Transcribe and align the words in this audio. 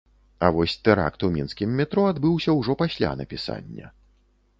А 0.45 0.47
вось 0.53 0.73
тэракт 0.87 1.25
у 1.27 1.29
мінскім 1.35 1.75
метро 1.81 2.05
адбыўся 2.13 2.55
ўжо 2.61 2.77
пасля 2.81 3.13
напісання. 3.21 3.93